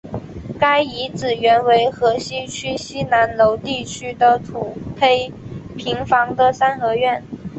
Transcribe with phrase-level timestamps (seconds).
[0.59, 5.31] 该遗址原为河西区西南楼地区的土坯
[5.77, 7.23] 平房的三合院。